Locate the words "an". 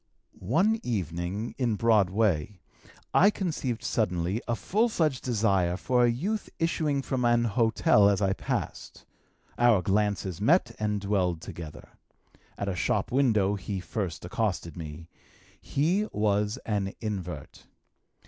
7.23-7.43, 16.65-16.95